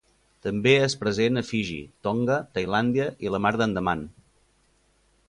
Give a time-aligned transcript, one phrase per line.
[0.45, 4.03] També és present a Fiji, Tonga, Tailàndia i la Mar d'Andaman.